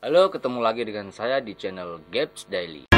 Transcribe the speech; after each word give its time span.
Halo, 0.00 0.32
ketemu 0.32 0.64
lagi 0.64 0.88
dengan 0.88 1.12
saya 1.12 1.44
di 1.44 1.52
channel 1.52 2.00
Gaps 2.08 2.48
Daily. 2.48 2.88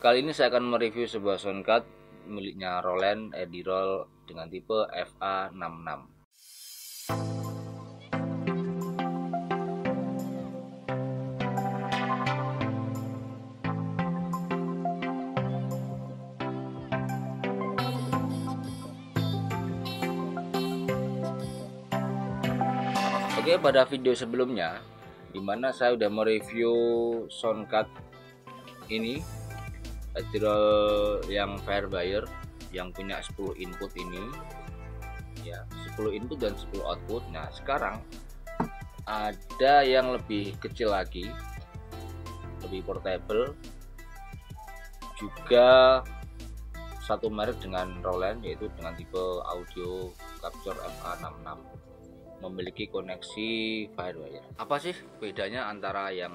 Kali 0.00 0.18
ini 0.24 0.32
saya 0.32 0.48
akan 0.48 0.64
mereview 0.64 1.04
sebuah 1.04 1.36
soundcard 1.36 1.84
miliknya 2.24 2.80
Roland 2.80 3.36
Edirol 3.36 4.08
dengan 4.24 4.48
tipe 4.48 4.88
FA66. 4.96 7.43
Oke, 23.44 23.60
pada 23.60 23.84
video 23.84 24.16
sebelumnya 24.16 24.80
di 25.28 25.36
mana 25.36 25.68
saya 25.68 25.92
udah 25.92 26.08
mereview 26.08 26.72
soundcard 27.28 27.84
ini 28.88 29.20
Edirol 30.16 31.20
yang 31.28 31.60
Firebuyer 31.60 32.24
yang 32.72 32.88
punya 32.88 33.20
10 33.20 33.52
input 33.60 33.92
ini. 34.00 34.32
Ya 35.44 35.60
10 35.92 36.16
input 36.16 36.40
dan 36.40 36.56
10 36.56 36.88
output. 36.88 37.20
Nah 37.36 37.52
sekarang 37.52 38.00
ada 39.04 39.84
yang 39.84 40.16
lebih 40.16 40.56
kecil 40.56 40.96
lagi 40.96 41.28
lebih 42.64 42.80
portable 42.80 43.52
juga 45.20 46.00
satu 47.04 47.28
merek 47.28 47.60
dengan 47.60 47.92
Roland 48.00 48.40
yaitu 48.40 48.72
dengan 48.72 48.96
tipe 48.96 49.20
audio 49.44 50.08
capture 50.40 50.80
FA66 50.80 51.84
memiliki 52.42 52.90
koneksi 52.90 53.50
firewire. 53.92 54.42
Apa 54.58 54.80
sih 54.80 54.94
bedanya 55.20 55.70
antara 55.70 56.10
yang 56.10 56.34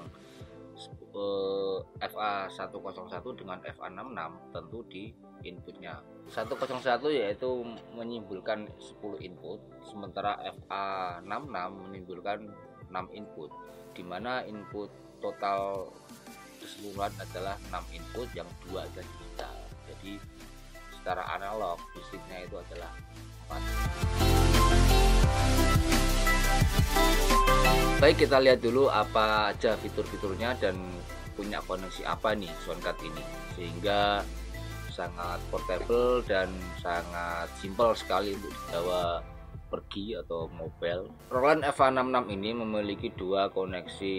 uh, 1.12 1.78
FA101 2.00 3.24
dengan 3.36 3.58
FA66? 3.64 4.30
Tentu 4.54 4.78
di 4.88 5.04
inputnya. 5.44 6.00
101 6.30 6.86
yaitu 7.10 7.50
menimbulkan 7.96 8.68
10 8.78 9.18
input, 9.24 9.58
sementara 9.82 10.38
FA66 10.68 11.56
menimbulkan 11.74 12.38
6 12.86 13.18
input, 13.18 13.50
di 13.96 14.02
mana 14.06 14.46
input 14.46 14.90
total 15.18 15.90
keseluruhan 16.62 17.12
adalah 17.18 17.56
6 17.72 17.96
input 17.96 18.28
yang 18.36 18.46
dua 18.68 18.86
adalah 18.86 19.06
digital. 19.16 19.56
Jadi 19.90 20.12
secara 20.94 21.22
analog 21.34 21.80
fisiknya 21.96 22.46
itu 22.46 22.56
adalah 22.60 22.92
4. 23.50 24.39
Baik 28.00 28.24
kita 28.24 28.40
lihat 28.40 28.64
dulu 28.64 28.88
apa 28.88 29.52
aja 29.52 29.76
fitur-fiturnya 29.76 30.56
dan 30.56 30.72
punya 31.36 31.60
koneksi 31.68 32.08
apa 32.08 32.32
nih 32.32 32.48
soundcard 32.64 32.96
ini 33.04 33.22
sehingga 33.54 34.24
sangat 34.88 35.36
portable 35.52 36.24
dan 36.24 36.48
sangat 36.80 37.48
simpel 37.60 37.92
sekali 37.92 38.32
untuk 38.36 38.52
dibawa 38.52 39.20
pergi 39.70 40.18
atau 40.18 40.50
mobile. 40.50 41.12
Roland 41.30 41.62
FA66 41.62 42.24
ini 42.34 42.50
memiliki 42.56 43.08
dua 43.14 43.52
koneksi 43.52 44.16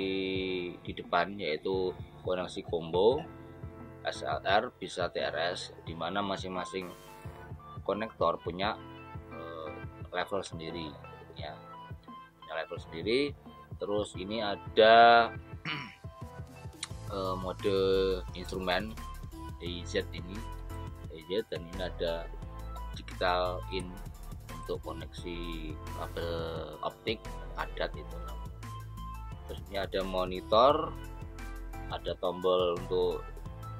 di 0.79 0.91
depan 0.95 1.35
yaitu 1.41 1.91
koneksi 2.23 2.61
combo 2.65 3.19
SLR 4.07 4.73
bisa 4.79 5.11
TRS 5.13 5.75
di 5.85 5.93
mana 5.93 6.23
masing-masing 6.23 6.89
konektor 7.85 8.39
punya 8.41 8.77
level 10.11 10.43
sendiri 10.43 10.91
ya. 11.39 11.55
Punya 12.39 12.53
level 12.63 12.77
sendiri 12.79 13.19
terus 13.81 14.13
ini 14.13 14.45
ada 14.45 15.29
uh, 17.09 17.35
mode 17.43 17.73
instrumen 18.37 18.93
Z 19.61 20.05
ini 20.13 20.37
Z 21.11 21.49
dan 21.49 21.65
ini 21.73 21.81
ada 21.81 22.29
digital 22.93 23.61
in 23.73 23.89
untuk 24.61 24.77
koneksi 24.85 25.73
kabel 25.73 26.33
optik 26.85 27.17
adat 27.57 27.89
itu 27.97 28.17
terus 29.49 29.59
ini 29.73 29.81
ada 29.81 30.05
monitor 30.05 30.93
ada 31.89 32.13
tombol 32.21 32.77
untuk 32.77 33.25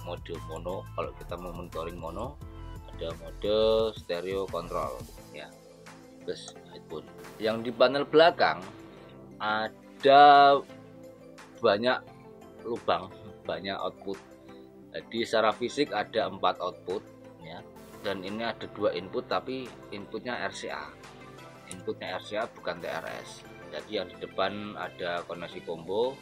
mode 0.03 0.35
mono 0.49 0.83
kalau 0.97 1.11
kita 1.15 1.37
mau 1.37 1.53
monitoring 1.53 1.97
mono 2.01 2.35
ada 2.97 3.13
mode 3.21 3.57
stereo 3.95 4.49
control 4.49 4.97
ya 5.31 5.47
plus 6.23 6.53
yang 7.41 7.65
di 7.65 7.73
panel 7.73 8.05
belakang 8.05 8.61
ada 9.41 9.81
ada 10.01 10.57
banyak 11.61 12.01
lubang 12.65 13.13
banyak 13.45 13.77
output. 13.77 14.17
Jadi 14.97 15.21
secara 15.21 15.53
fisik 15.53 15.93
ada 15.93 16.25
empat 16.25 16.57
output 16.57 17.05
ya. 17.45 17.61
Dan 18.01 18.25
ini 18.25 18.41
ada 18.41 18.65
dua 18.73 18.97
input 18.97 19.29
tapi 19.29 19.69
inputnya 19.93 20.41
RCA 20.49 20.89
inputnya 21.71 22.19
RCA 22.19 22.49
bukan 22.51 22.81
TRS 22.83 23.47
jadi 23.71 24.03
yang 24.03 24.07
di 24.11 24.17
depan 24.19 24.75
ada 24.75 25.23
koneksi 25.25 25.63
combo 25.63 26.13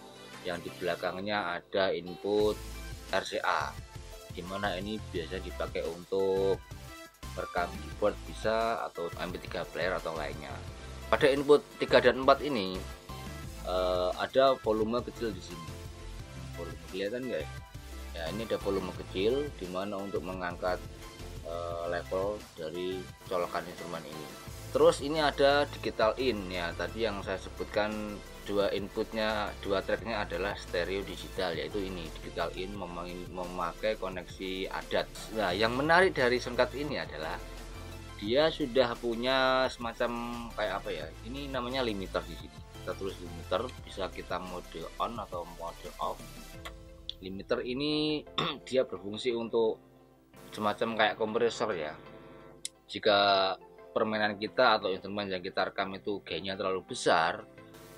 yang 0.45 0.61
di 0.61 0.69
belakangnya 0.77 1.59
ada 1.59 1.89
input 1.89 2.55
RCA 3.09 3.73
di 4.35 4.45
mana 4.45 4.77
ini 4.77 5.01
biasa 5.09 5.41
dipakai 5.41 5.83
untuk 5.89 6.61
rekam 7.41 7.69
keyboard 7.71 8.15
bisa 8.27 8.83
atau 8.91 9.07
MP3 9.17 9.65
player 9.71 9.93
atau 9.95 10.13
lainnya. 10.15 10.51
Pada 11.09 11.25
input 11.31 11.63
3 11.81 12.05
dan 12.05 12.21
4 12.21 12.49
ini 12.49 12.77
uh, 13.65 14.13
ada 14.19 14.53
volume 14.61 15.01
kecil 15.01 15.33
di 15.33 15.41
sini. 15.41 15.67
Volume 16.59 16.83
kelihatan 16.91 17.23
nggak 17.25 17.41
ya? 17.43 17.49
ya 18.17 18.23
ini 18.35 18.43
ada 18.45 18.57
volume 18.59 18.91
kecil 18.99 19.47
di 19.57 19.67
mana 19.71 19.95
untuk 19.95 20.21
mengangkat 20.25 20.77
uh, 21.47 21.87
level 21.87 22.37
dari 22.57 22.99
colokan 23.29 23.63
instrumen 23.63 24.03
ini 24.03 24.27
terus 24.69 25.01
ini 25.01 25.21
ada 25.21 25.65
digital 25.77 26.13
in. 26.21 26.49
Ya 26.49 26.73
tadi 26.77 27.05
yang 27.05 27.21
saya 27.25 27.41
sebutkan 27.41 28.17
dua 28.49 28.73
inputnya 28.73 29.53
dua 29.61 29.85
tracknya 29.85 30.25
adalah 30.25 30.57
stereo 30.57 31.05
digital 31.05 31.53
yaitu 31.53 31.77
ini 31.85 32.09
digital 32.17 32.49
in 32.57 32.73
memakai 33.29 33.93
koneksi 34.01 34.73
adat. 34.73 35.05
Nah 35.37 35.53
yang 35.53 35.77
menarik 35.77 36.17
dari 36.17 36.41
soundcard 36.41 36.73
ini 36.73 36.97
adalah 36.97 37.37
dia 38.19 38.51
sudah 38.51 38.97
punya 38.99 39.69
semacam 39.71 40.11
kayak 40.51 40.73
apa 40.83 40.89
ya 40.91 41.05
ini 41.29 41.47
namanya 41.47 41.85
limiter 41.85 42.25
di 42.25 42.35
sini. 42.35 42.57
Kita 42.81 42.97
tulis 42.97 43.15
limiter 43.21 43.69
bisa 43.85 44.09
kita 44.09 44.41
mode 44.41 44.81
on 44.97 45.13
atau 45.21 45.45
mode 45.61 45.89
off. 46.01 46.17
Limiter 47.21 47.61
ini 47.61 48.25
dia 48.67 48.83
berfungsi 48.83 49.31
untuk 49.37 49.77
semacam 50.49 50.97
kayak 50.97 51.15
kompresor 51.21 51.69
ya. 51.77 51.93
Jika 52.89 53.53
permainan 53.99 54.39
kita 54.39 54.79
atau 54.79 54.87
instrumen 54.87 55.27
yang 55.27 55.43
kita 55.43 55.67
rekam 55.67 55.91
itu 55.91 56.23
gainnya 56.23 56.55
terlalu 56.55 56.87
besar 56.87 57.43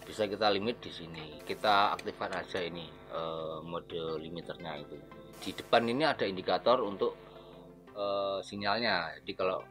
bisa 0.02 0.26
kita 0.26 0.50
limit 0.50 0.82
di 0.82 0.90
sini. 0.90 1.38
Kita 1.46 1.94
aktifkan 1.94 2.34
aja 2.34 2.58
ini 2.58 2.90
uh, 3.14 3.62
mode 3.62 4.18
limiternya 4.18 4.82
itu. 4.82 4.98
Di 5.38 5.54
depan 5.54 5.86
ini 5.86 6.02
ada 6.02 6.26
indikator 6.26 6.82
untuk 6.82 7.14
uh, 7.94 8.42
sinyalnya. 8.42 9.22
Jadi 9.22 9.32
kalau 9.38 9.62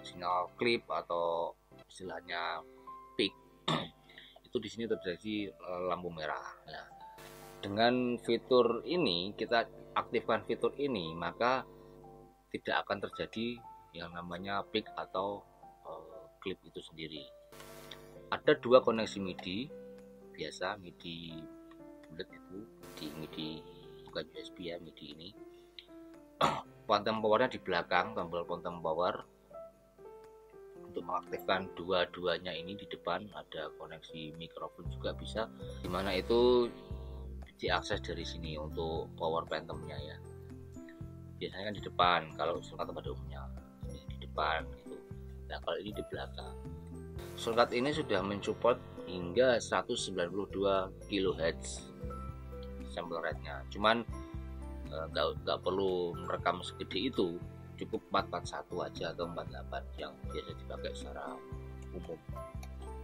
sinyal 0.00 0.56
klip 0.56 0.88
atau 0.88 1.52
istilahnya 1.84 2.64
peak 3.12 3.36
itu 4.48 4.56
di 4.56 4.68
sini 4.72 4.88
terjadi 4.88 5.52
eh, 5.52 5.80
lampu 5.84 6.08
merah. 6.08 6.56
Nah, 6.64 6.86
dengan 7.60 8.16
fitur 8.22 8.86
ini 8.88 9.36
kita 9.36 9.68
aktifkan 9.92 10.46
fitur 10.48 10.72
ini 10.78 11.12
maka 11.12 11.66
tidak 12.48 12.86
akan 12.86 13.04
terjadi 13.04 13.60
yang 13.92 14.14
namanya 14.14 14.64
peak 14.68 14.88
atau 14.96 15.44
klip 16.40 16.58
itu 16.64 16.80
sendiri. 16.82 17.24
Ada 18.28 18.58
dua 18.60 18.84
koneksi 18.84 19.18
MIDI 19.20 19.68
biasa 20.34 20.78
MIDI 20.78 21.34
bulat 22.08 22.28
itu 22.30 22.58
di 22.94 23.06
MIDI 23.18 23.48
bukan 24.06 24.24
USB 24.34 24.70
ya 24.70 24.76
MIDI 24.78 25.06
ini. 25.14 25.28
Quantum 26.88 27.20
powernya 27.20 27.52
di 27.52 27.60
belakang 27.60 28.16
tombol 28.16 28.48
quantum 28.48 28.80
power 28.80 29.38
untuk 30.88 31.04
mengaktifkan 31.04 31.68
dua-duanya 31.76 32.56
ini 32.56 32.72
di 32.72 32.88
depan 32.88 33.28
ada 33.36 33.68
koneksi 33.76 34.32
mikrofon 34.40 34.88
juga 34.88 35.12
bisa 35.12 35.44
di 35.84 35.88
mana 35.92 36.16
itu 36.16 36.72
diakses 37.60 38.00
dari 38.00 38.24
sini 38.24 38.56
untuk 38.56 39.12
power 39.18 39.44
phantomnya 39.44 40.00
ya 40.00 40.16
biasanya 41.38 41.64
kan 41.70 41.74
di 41.76 41.84
depan 41.84 42.20
kalau 42.34 42.58
shortcut 42.64 42.94
pada 42.96 43.10
umumnya 43.12 43.42
di 43.90 44.16
depan 44.26 44.64
nah 45.48 45.58
kalau 45.64 45.78
ini 45.80 45.90
di 45.92 46.04
belakang 46.12 46.54
shortcut 47.34 47.70
ini 47.72 47.90
sudah 47.90 48.20
mensupport 48.20 48.78
hingga 49.08 49.56
192 49.56 51.08
kHz 51.08 51.90
sampel 52.92 53.18
rate-nya 53.24 53.64
cuman 53.72 54.04
eh, 54.92 55.06
nggak 55.12 55.60
perlu 55.64 56.12
merekam 56.28 56.60
segede 56.60 57.08
itu 57.08 57.40
cukup 57.78 58.02
441 58.10 58.86
aja 58.90 59.04
atau 59.14 59.24
48 59.30 60.02
yang 60.02 60.12
biasa 60.28 60.52
dipakai 60.58 60.90
secara 60.92 61.26
umum 61.94 62.18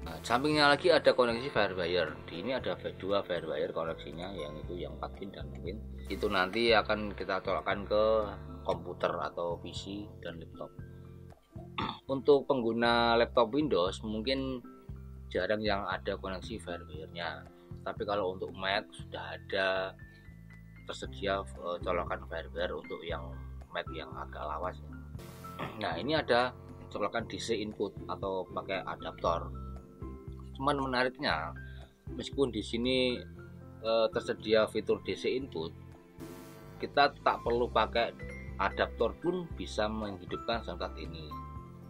Nah, 0.05 0.21
sampingnya 0.21 0.69
lagi 0.69 0.93
ada 0.93 1.17
koneksi 1.17 1.49
Firewire. 1.49 2.13
Di 2.29 2.45
ini 2.45 2.53
ada 2.53 2.77
dua 3.01 3.25
Firewire 3.25 3.73
koneksinya, 3.73 4.37
yang 4.37 4.53
itu 4.61 4.77
yang 4.77 4.93
4 5.01 5.17
pin 5.17 5.33
dan 5.33 5.49
pin. 5.65 5.81
Itu 6.13 6.29
nanti 6.29 6.77
akan 6.77 7.17
kita 7.17 7.41
colokkan 7.41 7.89
ke 7.89 8.05
komputer 8.69 9.13
atau 9.17 9.57
PC 9.65 10.05
dan 10.21 10.37
laptop. 10.41 10.69
Untuk 12.05 12.45
pengguna 12.45 13.17
laptop 13.17 13.55
Windows 13.57 14.05
mungkin 14.05 14.61
jarang 15.33 15.65
yang 15.65 15.89
ada 15.89 16.21
koneksi 16.21 16.61
Firewire-nya. 16.61 17.49
Tapi 17.81 18.03
kalau 18.05 18.37
untuk 18.37 18.53
Mac 18.53 18.85
sudah 18.93 19.37
ada 19.37 19.93
tersedia 20.85 21.41
uh, 21.41 21.81
colokan 21.81 22.21
Firewire 22.29 22.77
untuk 22.77 23.01
yang 23.05 23.33
Mac 23.73 23.89
yang 23.93 24.13
agak 24.17 24.45
lawas. 24.45 24.77
Nah, 25.79 25.95
ini 25.95 26.19
ada 26.19 26.51
colokan 26.95 27.27
DC 27.27 27.59
input 27.59 27.91
atau 28.07 28.47
pakai 28.47 28.83
adaptor 28.87 29.51
cuman 30.55 30.79
menariknya 30.79 31.51
meskipun 32.15 32.55
di 32.55 32.63
sini 32.63 33.19
e, 33.83 33.93
tersedia 34.15 34.71
fitur 34.71 35.03
DC 35.03 35.27
input 35.27 35.75
kita 36.79 37.11
tak 37.27 37.43
perlu 37.43 37.67
pakai 37.67 38.15
adaptor 38.63 39.11
pun 39.19 39.51
bisa 39.59 39.91
menghidupkan 39.91 40.63
soundcard 40.63 40.95
ini 41.03 41.27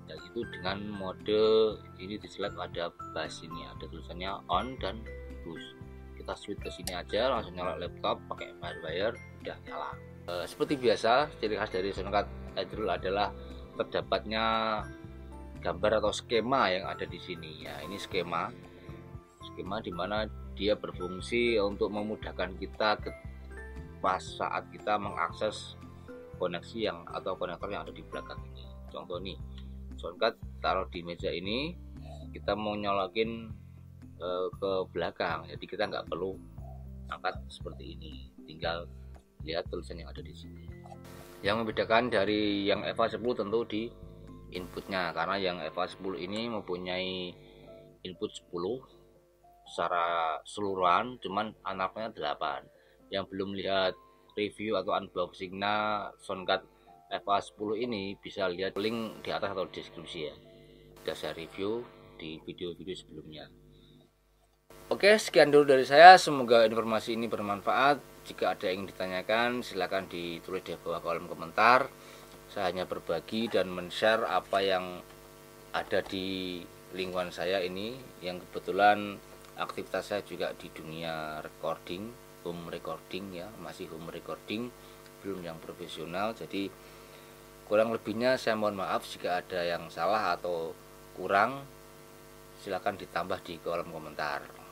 yaitu 0.05 0.45
dengan 0.53 0.85
mode 0.85 1.81
ini 1.97 2.21
di 2.21 2.29
select 2.29 2.61
ada 2.61 2.93
bass 3.17 3.41
ini 3.41 3.65
ada 3.65 3.89
tulisannya 3.89 4.31
on 4.53 4.77
dan 4.77 5.01
boost 5.45 5.75
kita 6.25 6.33
switch 6.41 6.61
ke 6.65 6.73
sini 6.73 6.97
aja 6.97 7.29
langsung 7.29 7.53
nyala 7.53 7.77
laptop 7.77 8.17
pakai 8.33 8.57
firewire 8.57 9.13
udah 9.45 9.57
nyala. 9.69 9.93
E, 10.25 10.33
seperti 10.49 10.81
biasa 10.81 11.29
ciri 11.37 11.61
khas 11.61 11.69
dari 11.69 11.93
soundcard 11.93 12.25
Adrul 12.57 12.89
adalah 12.89 13.29
terdapatnya 13.77 14.45
gambar 15.61 16.01
atau 16.01 16.17
skema 16.17 16.73
yang 16.73 16.89
ada 16.89 17.05
di 17.05 17.21
sini. 17.21 17.69
Ya 17.69 17.77
ini 17.85 18.01
skema. 18.01 18.49
Skema 19.53 19.85
di 19.85 19.93
mana 19.93 20.25
dia 20.57 20.81
berfungsi 20.81 21.61
untuk 21.61 21.93
memudahkan 21.93 22.57
kita 22.57 23.05
ke 23.05 23.13
pas 24.01 24.25
saat 24.25 24.65
kita 24.73 24.97
mengakses 24.97 25.77
koneksi 26.41 26.79
yang 26.81 27.05
atau 27.13 27.37
konektor 27.37 27.69
yang 27.69 27.85
ada 27.85 27.93
di 27.93 28.01
belakang 28.01 28.41
ini. 28.55 28.65
Contoh 28.89 29.21
nih 29.21 29.37
soundcard 30.05 30.37
taruh 30.61 30.85
di 30.93 31.01
meja 31.01 31.33
ini 31.33 31.73
kita 32.35 32.59
mau 32.59 32.75
nyolokin 32.75 33.47
e, 34.19 34.29
ke 34.59 34.73
belakang. 34.91 35.47
Jadi 35.47 35.65
kita 35.71 35.87
nggak 35.87 36.11
perlu 36.11 36.35
angkat 37.09 37.39
seperti 37.47 37.95
ini. 37.95 38.29
Tinggal 38.45 38.91
lihat 39.47 39.71
tulisan 39.71 40.03
yang 40.03 40.11
ada 40.11 40.21
di 40.21 40.35
sini. 40.35 40.67
Yang 41.47 41.63
membedakan 41.63 42.11
dari 42.11 42.67
yang 42.67 42.83
EVA 42.83 43.07
10 43.07 43.23
tentu 43.39 43.61
di 43.71 43.87
inputnya. 44.51 45.15
Karena 45.15 45.39
yang 45.39 45.63
EVA 45.63 45.87
10 45.87 46.19
ini 46.19 46.51
mempunyai 46.51 47.31
input 48.03 48.35
10 48.51 48.51
secara 49.65 50.37
seluruhan 50.45 51.17
cuman 51.25 51.57
anaknya 51.65 52.37
8 52.37 53.09
yang 53.09 53.25
belum 53.33 53.57
lihat 53.57 53.97
review 54.37 54.77
atau 54.77 54.93
unboxingnya 54.93 56.11
soundcard 56.21 56.69
EVA 57.13 57.39
10 57.41 57.85
ini 57.85 58.17
bisa 58.17 58.49
lihat 58.49 58.77
link 58.81 59.25
di 59.25 59.31
atas 59.33 59.53
atau 59.53 59.69
deskripsi 59.69 60.19
ya. 60.25 60.35
Sudah 61.01 61.17
saya 61.17 61.33
review 61.37 61.85
di 62.17 62.41
video-video 62.43 62.97
sebelumnya. 62.97 63.45
Oke 64.89 65.17
sekian 65.17 65.53
dulu 65.53 65.77
dari 65.77 65.85
saya. 65.85 66.17
Semoga 66.17 66.65
informasi 66.65 67.17
ini 67.17 67.29
bermanfaat. 67.29 68.01
Jika 68.25 68.57
ada 68.57 68.73
yang 68.73 68.89
ditanyakan 68.89 69.61
silahkan 69.61 70.09
ditulis 70.09 70.65
di 70.65 70.77
bawah 70.81 71.01
kolom 71.05 71.29
komentar. 71.29 71.89
Saya 72.49 72.73
hanya 72.73 72.89
berbagi 72.89 73.49
dan 73.49 73.69
men-share 73.69 74.25
apa 74.29 74.61
yang 74.61 75.01
ada 75.73 76.01
di 76.05 76.61
lingkungan 76.97 77.33
saya 77.33 77.61
ini. 77.61 77.97
Yang 78.25 78.49
kebetulan 78.49 79.21
aktivitas 79.61 80.13
saya 80.13 80.23
juga 80.25 80.53
di 80.57 80.73
dunia 80.73 81.41
recording 81.45 82.25
home 82.45 82.69
recording 82.69 83.33
ya 83.33 83.49
masih 83.59 83.89
home 83.89 84.13
recording 84.13 84.69
belum 85.25 85.41
yang 85.41 85.57
profesional 85.65 86.37
jadi 86.37 86.69
kurang 87.65 87.97
lebihnya 87.97 88.37
saya 88.37 88.61
mohon 88.61 88.77
maaf 88.77 89.09
jika 89.09 89.41
ada 89.41 89.65
yang 89.65 89.89
salah 89.89 90.37
atau 90.37 90.77
kurang. 91.17 91.65
Silahkan 92.61 92.97
ditambah 92.97 93.45
di 93.45 93.61
kolom 93.61 93.93
komentar 93.93 94.64